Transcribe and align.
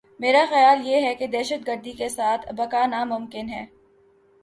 میرا 0.19 0.45
خیال 0.49 0.87
یہ 0.87 1.01
ہے 1.01 1.15
کہ 1.15 1.27
دہشت 1.27 1.67
گردی 1.67 1.91
کے 1.91 2.09
ساتھ 2.09 2.53
بقا 2.53 2.85
ناممکن 2.85 3.49
ہے۔ 3.49 3.65